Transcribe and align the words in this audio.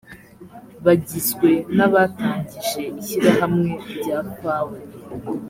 bagizwe 0.85 1.49
n 1.75 1.79
abatangije 1.87 2.81
ishyirahamwe 2.99 3.69
ry 3.93 4.05
fawe 4.37 4.77